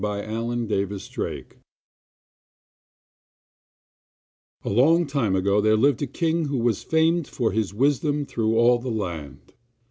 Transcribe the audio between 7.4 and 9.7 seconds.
his wisdom through all the land.